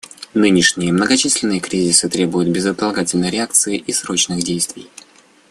Нынешние 0.33 0.91
многочисленные 0.91 1.59
кризисы 1.59 2.09
требуют 2.09 2.49
безотлагательной 2.49 3.29
реакции 3.29 3.77
и 3.77 3.93
срочных 3.93 4.41
действий. 4.41 4.89